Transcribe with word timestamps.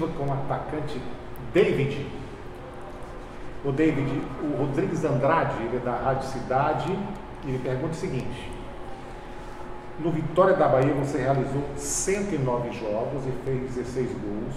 coletiva 0.00 0.08
com 0.16 0.24
o 0.24 0.32
atacante 0.32 1.00
David. 1.52 2.06
O 3.64 3.70
David, 3.70 4.22
o 4.42 4.56
Rodrigues 4.56 5.04
Andrade, 5.04 5.62
ele 5.64 5.76
é 5.76 5.80
da 5.80 5.96
Rádio 5.96 6.28
Cidade, 6.28 6.98
ele 7.44 7.58
pergunta 7.58 7.92
o 7.92 7.94
seguinte: 7.94 8.50
No 9.98 10.10
Vitória 10.10 10.56
da 10.56 10.66
Bahia 10.66 10.94
você 10.94 11.18
realizou 11.18 11.62
109 11.76 12.72
jogos 12.72 13.26
e 13.26 13.32
fez 13.44 13.74
16 13.74 14.10
gols. 14.12 14.54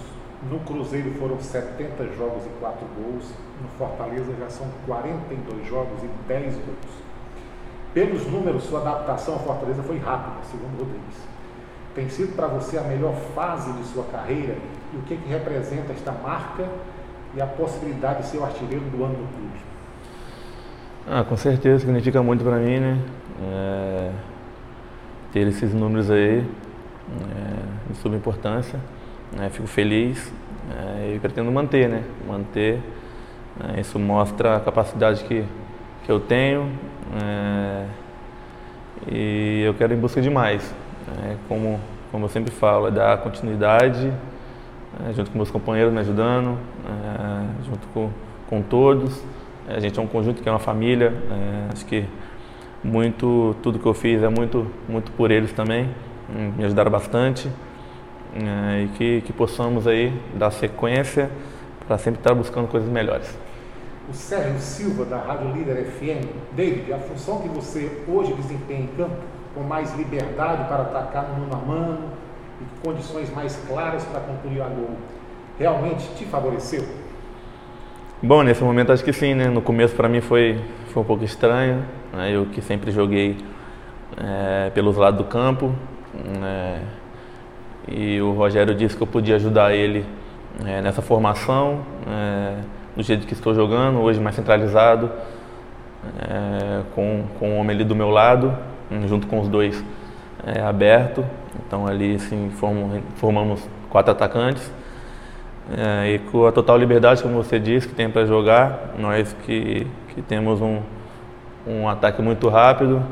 No 0.50 0.60
Cruzeiro 0.60 1.10
foram 1.14 1.40
70 1.40 2.04
jogos 2.16 2.44
e 2.44 2.48
4 2.60 2.86
gols. 2.96 3.30
No 3.62 3.68
Fortaleza 3.78 4.32
já 4.38 4.48
são 4.50 4.66
42 4.86 5.66
jogos 5.66 6.02
e 6.02 6.08
10 6.28 6.54
gols. 6.54 7.04
Pelos 7.94 8.26
números, 8.26 8.64
sua 8.64 8.80
adaptação 8.80 9.34
ao 9.34 9.40
Fortaleza 9.40 9.82
foi 9.82 9.98
rápida, 9.98 10.44
segundo 10.50 10.78
Rodrigues. 10.78 11.16
Tem 11.94 12.08
sido 12.08 12.34
para 12.34 12.48
você 12.48 12.76
a 12.76 12.82
melhor 12.82 13.14
fase 13.34 13.72
de 13.72 13.84
sua 13.84 14.04
carreira 14.04 14.56
e 14.94 14.98
o 14.98 15.02
que, 15.02 15.16
que 15.16 15.28
representa 15.28 15.92
esta 15.92 16.12
marca 16.12 16.68
e 17.34 17.42
a 17.42 17.46
possibilidade 17.46 18.22
de 18.22 18.26
ser 18.28 18.38
o 18.38 18.44
artilheiro 18.44 18.84
do 18.84 19.04
ano 19.04 19.14
do 19.14 19.26
clube? 19.34 19.58
Ah, 21.06 21.24
com 21.24 21.36
certeza 21.36 21.80
significa 21.80 22.22
muito 22.22 22.44
para 22.44 22.56
mim, 22.56 22.78
né? 22.78 22.98
É, 23.42 24.10
ter 25.32 25.46
esses 25.48 25.74
números 25.74 26.10
aí 26.10 26.38
é, 26.38 27.92
de 27.92 27.98
suma 27.98 28.16
importância. 28.16 28.78
Né? 29.36 29.50
Fico 29.50 29.66
feliz 29.66 30.32
é, 30.70 31.14
e 31.14 31.18
pretendo 31.18 31.50
manter, 31.50 31.88
né? 31.88 32.04
Manter. 32.26 32.80
Né? 33.56 33.80
Isso 33.80 33.98
mostra 33.98 34.56
a 34.56 34.60
capacidade 34.60 35.24
que, 35.24 35.44
que 36.04 36.10
eu 36.10 36.20
tenho 36.20 36.70
é, 37.22 37.86
e 39.10 39.62
eu 39.66 39.74
quero 39.74 39.92
ir 39.92 39.96
em 39.96 40.00
busca 40.00 40.22
de 40.22 40.30
mais. 40.30 40.74
É, 41.22 41.36
como, 41.48 41.78
como 42.10 42.24
eu 42.24 42.28
sempre 42.28 42.52
falo, 42.52 42.88
é 42.88 42.90
dar 42.90 43.18
continuidade, 43.18 44.12
é, 45.08 45.12
junto 45.12 45.30
com 45.30 45.36
meus 45.38 45.50
companheiros 45.50 45.92
me 45.92 46.00
ajudando, 46.00 46.58
é, 46.86 47.64
junto 47.64 47.86
com, 47.88 48.10
com 48.48 48.62
todos. 48.62 49.22
A 49.68 49.80
gente 49.80 49.98
é 49.98 50.02
um 50.02 50.06
conjunto 50.06 50.42
que 50.42 50.48
é 50.48 50.52
uma 50.52 50.58
família. 50.58 51.12
É, 51.30 51.72
acho 51.72 51.86
que 51.86 52.04
muito 52.82 53.56
tudo 53.62 53.78
que 53.78 53.86
eu 53.86 53.94
fiz 53.94 54.22
é 54.22 54.28
muito 54.28 54.66
muito 54.88 55.10
por 55.12 55.30
eles 55.30 55.52
também. 55.52 55.88
Me 56.56 56.64
ajudaram 56.64 56.90
bastante 56.90 57.50
e 58.36 58.88
que, 58.96 59.20
que 59.20 59.32
possamos 59.32 59.86
aí 59.86 60.12
dar 60.34 60.50
sequência 60.50 61.30
para 61.86 61.98
sempre 61.98 62.20
estar 62.20 62.34
buscando 62.34 62.66
coisas 62.66 62.88
melhores 62.88 63.38
o 64.08 64.12
Sérgio 64.12 64.58
Silva, 64.58 65.04
da 65.04 65.18
Rádio 65.18 65.52
Líder 65.52 65.84
FM. 65.86 66.26
David, 66.52 66.92
a 66.92 66.98
função 66.98 67.40
que 67.40 67.48
você 67.48 68.02
hoje 68.06 68.32
desempenha 68.34 68.80
em 68.80 68.86
campo, 68.88 69.16
com 69.54 69.62
mais 69.62 69.94
liberdade 69.96 70.68
para 70.68 70.82
atacar 70.82 71.28
no 71.28 71.46
mano 71.46 71.54
a 71.54 71.66
mano 71.66 72.10
e 72.64 72.86
condições 72.86 73.32
mais 73.34 73.56
claras 73.68 74.04
para 74.04 74.20
concluir 74.20 74.62
a 74.62 74.68
gol, 74.68 74.96
realmente 75.58 76.08
te 76.16 76.24
favoreceu? 76.24 76.84
Bom, 78.22 78.42
nesse 78.42 78.62
momento 78.64 78.92
acho 78.92 79.04
que 79.04 79.12
sim, 79.12 79.34
né? 79.34 79.48
No 79.48 79.60
começo 79.60 79.94
para 79.94 80.08
mim 80.08 80.20
foi, 80.20 80.60
foi 80.92 81.02
um 81.02 81.06
pouco 81.06 81.24
estranho, 81.24 81.84
né? 82.12 82.30
eu 82.30 82.46
que 82.46 82.62
sempre 82.62 82.90
joguei 82.90 83.36
é, 84.16 84.70
pelos 84.70 84.96
lados 84.96 85.18
do 85.18 85.24
campo, 85.24 85.74
né? 86.40 86.80
e 87.86 88.20
o 88.20 88.32
Rogério 88.32 88.74
disse 88.74 88.96
que 88.96 89.02
eu 89.02 89.06
podia 89.06 89.36
ajudar 89.36 89.74
ele 89.74 90.06
é, 90.64 90.80
nessa 90.80 91.02
formação. 91.02 91.80
É, 92.08 92.54
do 92.96 93.02
jeito 93.02 93.26
que 93.26 93.32
estou 93.32 93.54
jogando, 93.54 93.98
hoje 94.00 94.20
mais 94.20 94.36
centralizado, 94.36 95.10
é, 96.20 96.82
com, 96.94 97.24
com 97.38 97.50
o 97.52 97.56
homem 97.58 97.74
ali 97.74 97.84
do 97.84 97.94
meu 97.94 98.08
lado, 98.08 98.56
junto 99.06 99.26
com 99.26 99.40
os 99.40 99.48
dois 99.48 99.84
é, 100.46 100.60
aberto. 100.60 101.24
Então 101.66 101.86
ali 101.86 102.16
assim, 102.16 102.50
formamos, 103.16 103.68
quatro 103.90 104.12
atacantes. 104.12 104.72
É, 105.76 106.14
e 106.14 106.18
com 106.18 106.46
a 106.46 106.52
total 106.52 106.76
liberdade, 106.76 107.22
como 107.22 107.36
você 107.36 107.58
disse, 107.58 107.88
que 107.88 107.94
tem 107.94 108.10
para 108.10 108.26
jogar, 108.26 108.94
nós 108.98 109.34
que, 109.44 109.86
que 110.08 110.20
temos 110.20 110.60
um, 110.60 110.80
um 111.66 111.88
ataque 111.88 112.20
muito 112.20 112.48
rápido, 112.48 113.02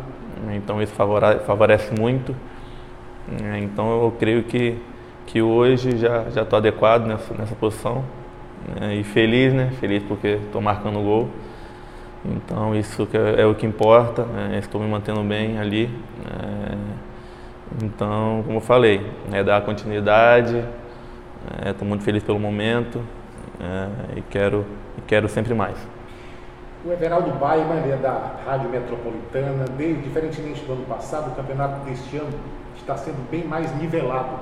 então 0.54 0.82
isso 0.82 0.92
favorece, 0.92 1.44
favorece 1.44 1.98
muito. 1.98 2.34
É, 3.42 3.58
então 3.58 4.02
eu 4.02 4.10
creio 4.18 4.42
que, 4.42 4.76
que 5.26 5.40
hoje 5.40 5.96
já 5.96 6.24
estou 6.28 6.56
adequado 6.56 7.06
nessa, 7.06 7.32
nessa 7.34 7.54
posição. 7.54 8.04
Né? 8.80 8.96
E 8.96 9.04
feliz, 9.04 9.52
né? 9.52 9.70
Feliz 9.80 10.02
porque 10.02 10.28
estou 10.28 10.60
marcando 10.60 11.00
gol. 11.00 11.28
Então 12.24 12.74
isso 12.74 13.08
é, 13.14 13.42
é, 13.42 13.46
o 13.46 13.54
que 13.54 13.66
importa. 13.66 14.24
Né? 14.24 14.58
Estou 14.58 14.80
me 14.80 14.88
mantendo 14.88 15.22
bem 15.22 15.58
ali. 15.58 15.90
Então, 17.82 18.44
como 18.44 18.58
eu 18.58 18.60
falei, 18.60 19.04
é 19.32 19.42
dar 19.42 19.60
continuidade. 19.62 20.64
Estou 21.66 21.84
é, 21.84 21.88
muito 21.88 22.04
feliz 22.04 22.22
pelo 22.22 22.38
momento 22.38 23.02
é, 23.60 24.18
e 24.18 24.22
quero, 24.22 24.64
quero 25.08 25.28
sempre 25.28 25.52
mais. 25.52 25.76
O 26.84 26.92
Everaldo 26.92 27.32
Baiman, 27.32 27.82
é 27.92 27.96
da 27.96 28.36
Rádio 28.46 28.70
Metropolitana. 28.70 29.64
Diferentemente 30.02 30.64
do 30.64 30.74
ano 30.74 30.84
passado, 30.84 31.32
o 31.32 31.34
campeonato 31.34 31.84
deste 31.84 32.16
ano 32.16 32.30
está 32.76 32.96
sendo 32.96 33.28
bem 33.28 33.44
mais 33.44 33.74
nivelado 33.76 34.38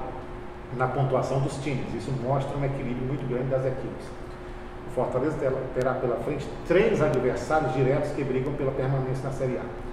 na 0.77 0.87
pontuação 0.87 1.41
dos 1.41 1.57
times. 1.63 1.95
Isso 1.95 2.13
mostra 2.23 2.55
um 2.59 2.65
equilíbrio 2.65 3.07
muito 3.07 3.27
grande 3.27 3.49
das 3.49 3.65
equipes. 3.65 4.07
O 4.89 4.91
Fortaleza 4.91 5.39
terá 5.75 5.95
pela 5.95 6.17
frente 6.17 6.47
três 6.69 7.01
adversários 7.01 7.73
diretos 7.73 8.11
que 8.11 8.23
brigam 8.23 8.53
pela 8.53 8.73
permanência 8.73 9.25
na 9.25 9.33
Série 9.33 9.57
A. 9.57 9.90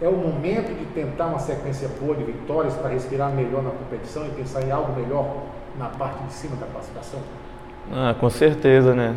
É 0.00 0.08
o 0.08 0.12
momento 0.12 0.76
de 0.78 0.84
tentar 0.86 1.26
uma 1.26 1.38
sequência 1.38 1.88
boa 2.00 2.14
de 2.14 2.24
vitórias 2.24 2.74
para 2.74 2.90
respirar 2.90 3.30
melhor 3.30 3.62
na 3.62 3.70
competição 3.70 4.26
e 4.26 4.30
pensar 4.30 4.62
em 4.62 4.70
algo 4.70 4.92
melhor 5.00 5.44
na 5.78 5.86
parte 5.86 6.22
de 6.24 6.32
cima 6.32 6.54
da 6.56 6.66
classificação? 6.66 7.20
Ah, 7.90 8.14
com 8.18 8.28
certeza, 8.28 8.94
né? 8.94 9.14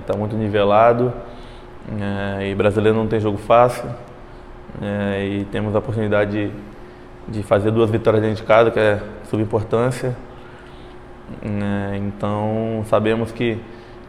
Está 0.00 0.14
é, 0.14 0.16
muito 0.16 0.34
nivelado 0.34 1.12
é, 2.40 2.48
e 2.48 2.54
brasileiro 2.54 2.98
não 2.98 3.06
tem 3.06 3.20
jogo 3.20 3.38
fácil 3.38 3.84
é, 4.82 5.24
e 5.24 5.44
temos 5.46 5.74
a 5.74 5.78
oportunidade 5.78 6.30
de, 6.30 6.52
de 7.28 7.42
fazer 7.42 7.70
duas 7.70 7.88
vitórias 7.88 8.22
dentro 8.22 8.38
de 8.38 8.42
casa, 8.42 8.70
que 8.70 8.78
é 8.78 9.00
subimportância. 9.30 10.16
Né? 11.42 11.96
Então 11.98 12.82
sabemos 12.86 13.30
que, 13.30 13.58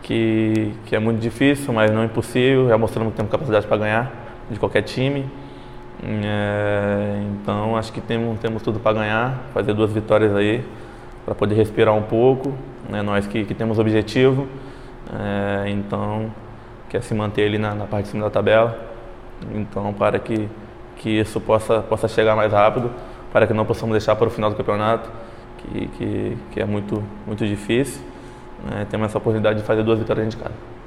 que, 0.01 0.73
que, 0.85 0.95
é 0.95 0.99
muito 0.99 1.19
difícil, 1.19 1.71
mas 1.71 1.91
não 1.91 2.01
é 2.01 2.05
impossível. 2.05 2.67
Já 2.67 2.77
mostramos 2.77 3.11
que 3.11 3.17
temos 3.17 3.31
capacidade 3.31 3.67
para 3.67 3.77
ganhar 3.77 4.11
de 4.49 4.59
qualquer 4.59 4.81
time. 4.81 5.29
É, 6.01 7.21
então 7.33 7.75
acho 7.75 7.91
que 7.91 7.99
temos, 7.99 8.39
temos 8.39 8.61
tudo 8.61 8.79
para 8.79 8.93
ganhar, 8.93 9.41
fazer 9.53 9.73
duas 9.73 9.91
vitórias 9.91 10.33
aí 10.33 10.63
para 11.25 11.35
poder 11.35 11.55
respirar 11.55 11.93
um 11.93 12.01
pouco. 12.01 12.53
Né? 12.89 13.01
Nós 13.01 13.27
que, 13.27 13.45
que 13.45 13.53
temos 13.53 13.79
objetivo, 13.79 14.47
é, 15.13 15.69
então 15.69 16.31
quer 16.89 17.03
se 17.03 17.13
manter 17.13 17.45
ali 17.45 17.57
na, 17.57 17.75
na, 17.75 17.85
parte 17.85 18.05
de 18.05 18.11
cima 18.11 18.23
da 18.23 18.29
tabela. 18.29 18.79
Então 19.53 19.93
para 19.93 20.19
que, 20.19 20.47
que 20.97 21.09
isso 21.19 21.39
possa, 21.39 21.81
possa 21.81 22.07
chegar 22.07 22.35
mais 22.35 22.51
rápido, 22.51 22.91
para 23.31 23.45
que 23.45 23.53
não 23.53 23.65
possamos 23.65 23.93
deixar 23.93 24.15
para 24.15 24.27
o 24.27 24.31
final 24.31 24.49
do 24.49 24.55
campeonato 24.55 25.09
que, 25.57 25.87
que, 25.87 26.37
que 26.51 26.59
é 26.61 26.65
muito, 26.65 27.03
muito 27.27 27.45
difícil. 27.45 28.01
Né? 28.63 28.87
Temos 28.89 29.07
essa 29.07 29.17
oportunidade 29.17 29.59
de 29.59 29.65
fazer 29.65 29.83
duas 29.83 29.99
vitórias 29.99 30.29
de 30.29 30.37
casa. 30.37 30.78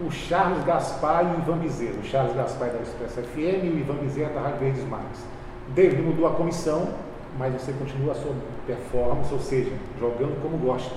O 0.00 0.10
Charles 0.10 0.64
Gaspar 0.64 1.24
e 1.24 1.36
o 1.36 1.42
Ivan 1.42 1.58
Bezerra. 1.58 1.96
O 2.00 2.04
Charles 2.04 2.34
Gaspar 2.34 2.68
é 2.68 2.72
da 2.72 2.78
Express 2.80 3.14
FM 3.14 3.64
e 3.64 3.70
o 3.74 3.78
Ivan 3.78 3.94
Bezerra 3.94 4.30
da 4.32 4.40
Rádio 4.42 4.58
Verdes 4.60 4.84
Mares. 4.88 5.26
David 5.74 6.02
mudou 6.02 6.26
a 6.26 6.30
comissão, 6.30 6.88
mas 7.36 7.52
você 7.52 7.72
continua 7.72 8.12
a 8.12 8.14
sua 8.14 8.32
performance, 8.66 9.32
ou 9.32 9.40
seja, 9.40 9.72
jogando 9.98 10.40
como 10.40 10.56
gosta. 10.58 10.94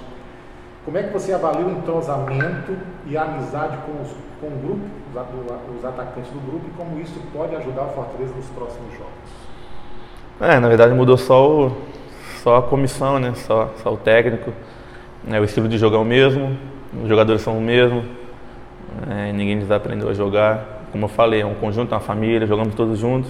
Como 0.85 0.97
é 0.97 1.03
que 1.03 1.13
você 1.13 1.33
avalia 1.33 1.65
o 1.65 1.71
entrosamento 1.71 2.77
e 3.05 3.17
a 3.17 3.23
amizade 3.23 3.77
com, 3.85 4.01
os, 4.01 4.09
com 4.39 4.47
o 4.47 4.59
grupo, 4.59 4.81
os, 5.13 5.79
os 5.79 5.85
atacantes 5.85 6.31
do 6.31 6.39
grupo, 6.39 6.65
e 6.67 6.71
como 6.77 6.99
isso 6.99 7.19
pode 7.33 7.55
ajudar 7.55 7.83
o 7.83 7.89
Fortaleza 7.89 8.33
nos 8.35 8.47
próximos 8.47 8.91
jogos? 8.93 9.51
É, 10.39 10.59
na 10.59 10.67
verdade 10.67 10.93
mudou 10.93 11.17
só 11.17 11.47
o, 11.47 11.77
só 12.41 12.57
a 12.57 12.61
comissão, 12.63 13.19
né? 13.19 13.33
Só, 13.35 13.71
só 13.83 13.93
o 13.93 13.97
técnico. 13.97 14.51
Né? 15.23 15.39
O 15.39 15.43
estilo 15.43 15.67
de 15.67 15.77
jogo 15.77 15.95
é 15.95 15.99
o 15.99 16.05
mesmo, 16.05 16.57
os 17.01 17.07
jogadores 17.07 17.41
são 17.41 17.57
o 17.57 17.61
mesmo. 17.61 18.03
É, 19.11 19.33
ninguém 19.33 19.59
desaprendeu 19.59 20.09
a 20.09 20.13
jogar. 20.13 20.83
Como 20.91 21.05
eu 21.05 21.09
falei, 21.09 21.41
é 21.41 21.45
um 21.45 21.55
conjunto, 21.55 21.91
é 21.93 21.95
uma 21.95 22.01
família, 22.01 22.47
jogamos 22.47 22.73
todos 22.75 22.97
juntos. 22.97 23.29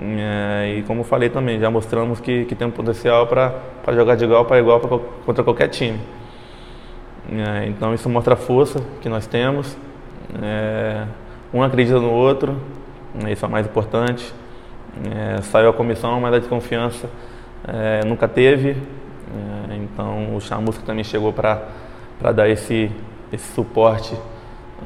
É, 0.00 0.76
e 0.78 0.82
como 0.82 1.00
eu 1.00 1.04
falei 1.04 1.30
também, 1.30 1.58
já 1.58 1.70
mostramos 1.70 2.20
que, 2.20 2.44
que 2.44 2.54
tem 2.54 2.68
um 2.68 2.70
potencial 2.70 3.26
para 3.26 3.52
jogar 3.94 4.14
de 4.14 4.24
igual 4.24 4.44
para 4.44 4.58
igual 4.58 4.78
pra, 4.78 4.98
contra 5.24 5.42
qualquer 5.42 5.68
time. 5.68 5.98
É, 7.30 7.66
então 7.66 7.94
isso 7.94 8.08
mostra 8.08 8.34
a 8.34 8.36
força 8.36 8.80
que 9.00 9.08
nós 9.08 9.26
temos. 9.26 9.76
Um 11.52 11.62
acredita 11.62 11.98
no 11.98 12.10
outro, 12.10 12.54
né? 13.14 13.32
isso 13.32 13.44
é 13.44 13.48
o 13.48 13.50
mais 13.50 13.66
importante. 13.66 14.34
Saiu 15.44 15.70
a 15.70 15.72
comissão, 15.72 16.20
mas 16.20 16.34
a 16.34 16.38
desconfiança 16.38 17.08
nunca 18.06 18.28
teve. 18.28 18.76
Então 19.72 20.36
o 20.36 20.40
Chamusca 20.40 20.84
também 20.84 21.04
chegou 21.04 21.32
para 21.32 21.62
dar 22.34 22.48
esse, 22.48 22.90
esse 23.32 23.54
suporte 23.54 24.14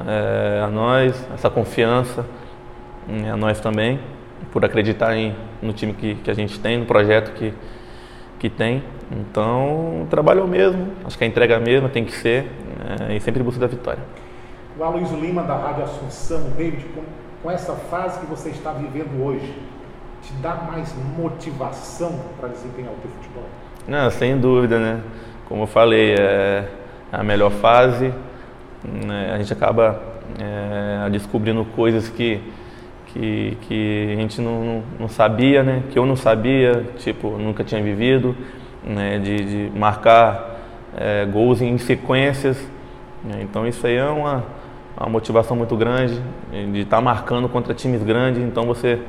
é, 0.07 0.61
a 0.63 0.67
nós, 0.67 1.27
essa 1.33 1.49
confiança 1.49 2.25
a 3.31 3.37
nós 3.37 3.59
também, 3.59 3.99
por 4.51 4.63
acreditar 4.63 5.15
em, 5.15 5.35
no 5.61 5.73
time 5.73 5.93
que, 5.93 6.15
que 6.15 6.31
a 6.31 6.33
gente 6.33 6.59
tem, 6.59 6.77
no 6.77 6.85
projeto 6.85 7.33
que, 7.33 7.53
que 8.39 8.49
tem. 8.49 8.83
Então, 9.11 10.03
o 10.03 10.07
trabalho 10.09 10.41
é 10.41 10.43
o 10.43 10.47
mesmo, 10.47 10.87
acho 11.05 11.17
que 11.17 11.23
a 11.23 11.27
entrega 11.27 11.55
é 11.55 11.57
a 11.57 11.59
mesma, 11.59 11.89
tem 11.89 12.05
que 12.05 12.13
ser, 12.13 12.49
é, 13.09 13.15
e 13.15 13.19
sempre 13.19 13.43
busca 13.43 13.59
da 13.59 13.67
vitória. 13.67 14.01
O 14.77 14.83
Aloysio 14.83 15.19
Lima, 15.19 15.43
da 15.43 15.55
Rádio 15.55 15.83
Assunção, 15.83 16.49
David, 16.57 16.85
com, 16.95 17.03
com 17.43 17.51
essa 17.51 17.73
fase 17.73 18.19
que 18.19 18.25
você 18.25 18.49
está 18.49 18.71
vivendo 18.71 19.23
hoje, 19.23 19.53
te 20.21 20.33
dá 20.41 20.55
mais 20.55 20.95
motivação 21.17 22.19
para 22.39 22.49
desempenhar 22.49 22.91
o 22.91 22.95
teu 22.95 23.11
futebol? 23.11 23.43
Não, 23.87 24.09
sem 24.09 24.39
dúvida, 24.39 24.79
né? 24.79 25.01
Como 25.47 25.63
eu 25.63 25.67
falei, 25.67 26.15
é 26.15 26.67
a 27.11 27.21
melhor 27.21 27.51
fase, 27.51 28.13
né? 28.83 29.31
a 29.33 29.37
gente 29.37 29.53
acaba 29.53 30.01
é, 30.39 31.09
descobrindo 31.09 31.63
coisas 31.75 32.09
que, 32.09 32.41
que, 33.07 33.57
que 33.61 34.15
a 34.17 34.21
gente 34.21 34.41
não, 34.41 34.63
não, 34.63 34.83
não, 35.01 35.07
sabia, 35.07 35.63
né? 35.63 35.83
Que 35.91 35.97
eu 35.97 36.05
não 36.05 36.15
sabia, 36.15 36.85
tipo, 36.97 37.37
nunca 37.37 37.63
tinha 37.63 37.81
vivido, 37.81 38.35
né? 38.83 39.19
De, 39.19 39.69
de 39.69 39.79
marcar 39.79 40.59
é, 40.95 41.25
gols 41.25 41.61
em 41.61 41.77
sequências. 41.77 42.57
Né? 43.23 43.39
Então 43.41 43.67
isso 43.67 43.85
aí 43.87 43.95
é 43.95 44.05
uma, 44.05 44.43
uma 44.97 45.09
motivação 45.09 45.55
muito 45.55 45.75
grande 45.75 46.21
de 46.51 46.79
estar 46.79 46.97
tá 46.97 47.01
marcando 47.01 47.47
contra 47.47 47.73
times 47.73 48.03
grandes. 48.03 48.41
Então 48.41 48.65
você 48.65 48.99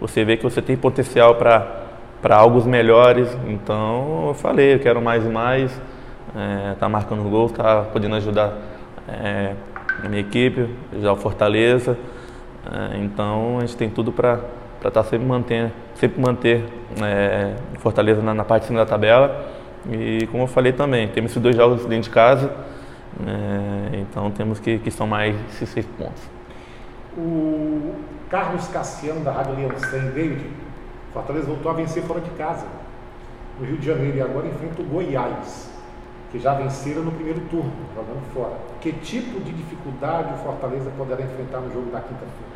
você 0.00 0.24
vê 0.24 0.36
que 0.38 0.42
você 0.42 0.62
tem 0.62 0.76
potencial 0.76 1.34
para 1.34 1.78
para 2.22 2.36
algo 2.36 2.62
melhores. 2.64 3.28
Então 3.46 4.28
eu 4.28 4.34
falei, 4.34 4.74
eu 4.74 4.78
quero 4.78 5.00
mais 5.00 5.24
e 5.24 5.28
mais. 5.28 5.80
É, 6.36 6.74
tá 6.78 6.88
marcando 6.88 7.28
gols, 7.28 7.50
tá 7.52 7.82
podendo 7.92 8.14
ajudar 8.16 8.52
é, 9.10 9.54
a 10.04 10.08
minha 10.08 10.20
equipe, 10.20 10.68
ajudar 10.92 11.12
o 11.12 11.16
Fortaleza. 11.16 11.98
É, 12.66 12.98
então 12.98 13.58
a 13.58 13.60
gente 13.60 13.76
tem 13.76 13.90
tudo 13.90 14.12
para 14.12 14.40
estar 14.76 14.90
tá 14.90 15.04
sempre 15.04 15.26
mantendo, 15.26 15.72
sempre 15.94 16.20
manter 16.20 16.64
é, 17.02 17.54
Fortaleza 17.78 18.22
na, 18.22 18.34
na, 18.34 18.44
parte 18.44 18.62
de 18.62 18.68
cima 18.68 18.80
da 18.80 18.86
tabela. 18.86 19.50
E 19.90 20.26
como 20.30 20.44
eu 20.44 20.46
falei 20.46 20.72
também, 20.72 21.08
temos 21.08 21.30
esses 21.30 21.42
dois 21.42 21.56
jogos 21.56 21.84
dentro 21.86 22.04
de 22.04 22.10
casa, 22.10 22.52
é, 23.26 23.96
então 24.00 24.30
temos 24.30 24.60
que, 24.60 24.78
que 24.78 25.04
mais 25.04 25.34
esses 25.50 25.68
seis 25.68 25.86
pontos. 25.98 26.22
O 27.16 27.94
Carlos 28.28 28.68
Cassiano 28.68 29.20
da 29.20 29.32
Rádio 29.32 29.56
Leão 29.56 29.70
100, 29.76 30.00
David, 30.10 30.46
Fortaleza 31.12 31.46
voltou 31.46 31.72
a 31.72 31.74
vencer 31.74 32.02
fora 32.04 32.20
de 32.20 32.30
casa 32.30 32.66
no 33.58 33.66
Rio 33.66 33.78
de 33.78 33.86
Janeiro 33.86 34.16
e 34.18 34.22
agora 34.22 34.46
enfrenta 34.46 34.80
o 34.80 34.84
Goiás 34.84 35.70
que 36.30 36.38
já 36.38 36.54
venceram 36.54 37.02
no 37.02 37.10
primeiro 37.10 37.40
turno, 37.50 37.72
jogando 37.94 38.22
fora. 38.32 38.56
Que 38.80 38.92
tipo 38.92 39.40
de 39.40 39.52
dificuldade 39.52 40.32
o 40.34 40.36
Fortaleza 40.38 40.90
poderá 40.96 41.22
enfrentar 41.22 41.60
no 41.60 41.72
jogo 41.72 41.90
da 41.90 42.00
quinta-feira? 42.00 42.50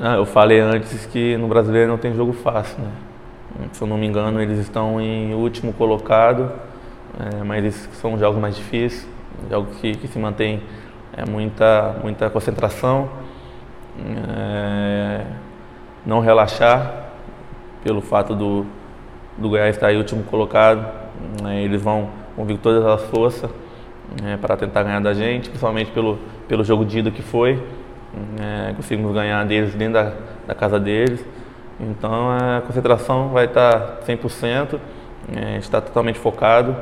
Ah, 0.00 0.16
eu 0.16 0.26
falei 0.26 0.58
antes 0.58 1.06
que 1.06 1.36
no 1.36 1.46
brasileiro 1.46 1.90
não 1.90 1.98
tem 1.98 2.14
jogo 2.14 2.32
fácil, 2.32 2.82
né? 2.82 2.90
Se 3.72 3.82
eu 3.82 3.86
não 3.86 3.96
me 3.96 4.06
engano, 4.06 4.40
eles 4.40 4.58
estão 4.58 5.00
em 5.00 5.32
último 5.34 5.72
colocado, 5.72 6.50
é, 7.20 7.44
mas 7.44 7.58
eles 7.58 7.88
são 7.92 8.18
jogos 8.18 8.40
mais 8.40 8.56
difíceis, 8.56 9.06
jogos 9.48 9.76
que, 9.76 9.94
que 9.96 10.08
se 10.08 10.18
mantém 10.18 10.60
é, 11.16 11.24
muita, 11.28 11.96
muita 12.02 12.28
concentração, 12.28 13.08
é, 13.96 15.24
não 16.04 16.18
relaxar 16.18 17.10
pelo 17.84 18.00
fato 18.00 18.34
do, 18.34 18.66
do 19.38 19.48
Goiás 19.48 19.76
estar 19.76 19.92
em 19.92 19.96
último 19.96 20.24
colocado, 20.24 20.84
né? 21.40 21.62
eles 21.62 21.80
vão 21.80 22.08
vir 22.38 22.58
todas 22.58 22.84
as 22.84 23.02
forças 23.04 23.50
é, 24.24 24.36
para 24.36 24.56
tentar 24.56 24.82
ganhar 24.82 25.00
da 25.00 25.14
gente, 25.14 25.48
principalmente 25.48 25.90
pelo, 25.90 26.18
pelo 26.48 26.64
jogo 26.64 26.84
de 26.84 26.98
ida 26.98 27.10
que 27.10 27.22
foi. 27.22 27.62
É, 28.40 28.72
conseguimos 28.74 29.12
ganhar 29.12 29.44
deles 29.44 29.74
dentro 29.74 29.94
da, 29.94 30.12
da 30.46 30.54
casa 30.54 30.78
deles. 30.78 31.24
Então 31.80 32.30
a 32.30 32.62
concentração 32.66 33.28
vai 33.28 33.46
estar 33.46 34.00
100%, 34.06 34.78
é, 35.34 35.40
a 35.40 35.44
gente 35.54 35.62
está 35.62 35.80
totalmente 35.80 36.18
focado 36.18 36.76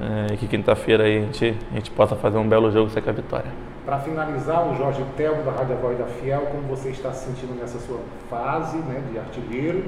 é, 0.00 0.34
e 0.34 0.36
que 0.36 0.46
quinta-feira 0.46 1.04
a 1.04 1.06
gente, 1.06 1.56
a 1.72 1.74
gente 1.74 1.90
possa 1.90 2.14
fazer 2.16 2.36
um 2.36 2.46
belo 2.46 2.70
jogo 2.70 2.88
e 2.88 2.90
sair 2.90 3.02
com 3.02 3.10
a 3.10 3.12
vitória. 3.12 3.50
Para 3.84 3.98
finalizar, 4.00 4.66
o 4.68 4.74
Jorge 4.76 5.02
Telmo 5.16 5.44
da 5.44 5.52
Rádio 5.52 5.76
Voz 5.76 5.96
da 5.96 6.06
Fiel, 6.06 6.42
como 6.50 6.62
você 6.62 6.90
está 6.90 7.12
se 7.12 7.26
sentindo 7.26 7.58
nessa 7.58 7.78
sua 7.78 8.00
fase 8.28 8.76
né, 8.78 9.00
de 9.10 9.18
artilheiro 9.18 9.84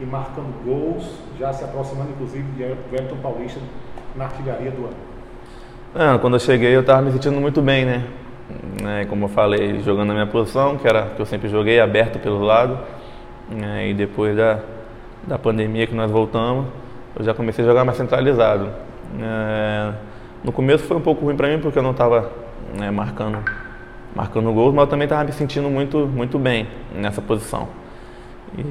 e 0.00 0.04
marcando 0.04 0.64
gols, 0.64 1.18
já 1.38 1.52
se 1.52 1.64
aproximando 1.64 2.10
inclusive 2.10 2.44
de 2.52 2.62
Everton 2.62 3.16
Paulista 3.16 3.60
na 4.14 4.24
artilharia 4.24 4.70
do 4.70 4.84
ano? 4.84 5.14
É, 5.94 6.18
quando 6.18 6.34
eu 6.34 6.40
cheguei 6.40 6.74
eu 6.74 6.80
estava 6.80 7.02
me 7.02 7.12
sentindo 7.12 7.40
muito 7.40 7.60
bem, 7.62 7.84
né? 7.84 8.04
É, 8.84 9.04
como 9.06 9.24
eu 9.24 9.28
falei, 9.28 9.80
jogando 9.80 10.08
na 10.08 10.14
minha 10.14 10.26
posição, 10.26 10.76
que 10.76 10.86
era 10.86 11.06
que 11.16 11.20
eu 11.20 11.26
sempre 11.26 11.48
joguei, 11.48 11.80
aberto 11.80 12.18
pelo 12.18 12.42
lado. 12.42 12.78
É, 13.62 13.88
e 13.88 13.94
depois 13.94 14.36
da, 14.36 14.58
da 15.26 15.38
pandemia 15.38 15.86
que 15.86 15.94
nós 15.94 16.10
voltamos, 16.10 16.66
eu 17.16 17.24
já 17.24 17.32
comecei 17.32 17.64
a 17.64 17.68
jogar 17.68 17.84
mais 17.84 17.96
centralizado. 17.96 18.68
É, 19.20 19.92
no 20.42 20.52
começo 20.52 20.84
foi 20.84 20.96
um 20.96 21.00
pouco 21.00 21.24
ruim 21.24 21.36
para 21.36 21.48
mim 21.48 21.60
porque 21.60 21.78
eu 21.78 21.82
não 21.82 21.92
estava 21.92 22.30
né, 22.76 22.90
marcando 22.90 23.38
marcando 24.14 24.52
gols, 24.52 24.72
mas 24.72 24.84
eu 24.84 24.90
também 24.90 25.06
estava 25.06 25.24
me 25.24 25.32
sentindo 25.32 25.68
muito 25.68 26.06
muito 26.06 26.38
bem 26.38 26.68
nessa 26.94 27.20
posição. 27.20 27.68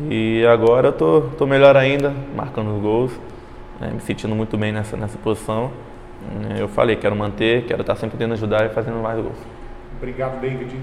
E 0.09 0.45
agora 0.45 0.89
eu 0.89 0.93
tô, 0.93 1.45
melhor 1.45 1.75
ainda, 1.75 2.13
marcando 2.35 2.79
gols 2.81 3.11
né, 3.83 3.91
me 3.93 3.99
sentindo 3.99 4.33
muito 4.35 4.57
bem 4.57 4.71
nessa, 4.71 4.95
nessa 4.95 5.17
posição. 5.17 5.71
Eu 6.57 6.69
falei, 6.69 6.95
quero 6.95 7.15
manter, 7.15 7.65
quero 7.65 7.81
estar 7.81 7.95
sempre 7.95 8.17
tentando 8.17 8.33
ajudar 8.33 8.65
e 8.65 8.69
fazendo 8.69 8.97
mais 9.01 9.21
gols. 9.21 9.37
Obrigado, 9.97 10.39
David. 10.39 10.79